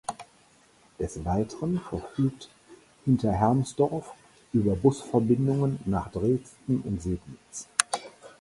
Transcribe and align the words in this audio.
Des 0.97 1.23
Weiteren 1.25 1.77
verfügt 1.79 2.49
Hinterhermsdorf 3.05 4.15
über 4.51 4.75
Busverbindungen 4.75 5.79
nach 5.85 6.09
Dresden 6.09 6.81
und 6.83 7.03
Sebnitz. 7.03 7.67